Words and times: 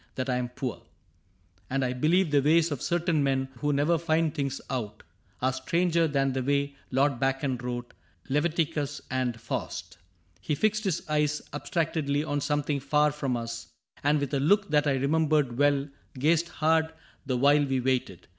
That 0.15 0.31
I 0.31 0.37
am 0.37 0.49
poor;— 0.49 0.81
and 1.69 1.85
I 1.85 1.93
believe 1.93 2.31
the 2.31 2.41
ways 2.41 2.71
Of 2.71 2.81
certain 2.81 3.21
men 3.23 3.49
who 3.59 3.71
never 3.71 3.99
find 3.99 4.33
things 4.33 4.59
out 4.67 5.03
Are 5.43 5.53
stranger 5.53 6.07
than 6.07 6.33
the 6.33 6.41
way 6.41 6.75
Lord 6.89 7.19
Bacon 7.19 7.55
wrote 7.57 7.93
Leviticm^ 8.27 9.01
and 9.11 9.39
Faust 9.39 9.99
He 10.39 10.55
fixed 10.55 10.85
his 10.85 11.07
eyes 11.07 11.43
Abstractedly 11.53 12.23
on 12.23 12.41
something 12.41 12.79
far 12.79 13.11
from 13.11 13.37
us, 13.37 13.67
And 14.03 14.19
with 14.19 14.33
a 14.33 14.39
look 14.39 14.71
that 14.71 14.87
I 14.87 14.93
remembered 14.93 15.59
well 15.59 15.87
Gazed 16.17 16.47
hard 16.49 16.91
the 17.27 17.37
while 17.37 17.63
we 17.63 17.79
waited. 17.79 18.27